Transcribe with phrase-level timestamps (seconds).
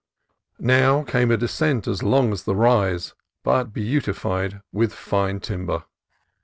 [0.57, 3.13] Now came a descent as long as the rise,
[3.43, 5.83] but beau tified with fine timber.